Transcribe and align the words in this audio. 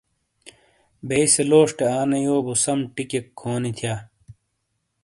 بیئی 1.07 1.25
سے 1.33 1.41
لوشٹے 1.49 1.85
آنے 1.99 2.19
یو 2.25 2.37
بو 2.45 2.53
سَم 2.63 2.79
ٹِیکیک 2.93 3.25
کھونی 3.39 3.71
تھیا۔ 3.77 3.95